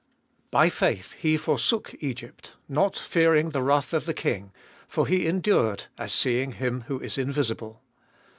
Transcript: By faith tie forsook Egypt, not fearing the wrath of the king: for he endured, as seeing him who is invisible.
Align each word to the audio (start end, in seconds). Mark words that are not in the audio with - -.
By 0.49 0.69
faith 0.69 1.17
tie 1.21 1.37
forsook 1.37 1.93
Egypt, 2.01 2.53
not 2.67 2.97
fearing 2.97 3.51
the 3.51 3.61
wrath 3.61 3.93
of 3.93 4.05
the 4.05 4.15
king: 4.15 4.51
for 4.87 5.05
he 5.05 5.27
endured, 5.27 5.83
as 5.95 6.11
seeing 6.11 6.53
him 6.53 6.85
who 6.87 6.97
is 6.99 7.19
invisible. 7.19 7.83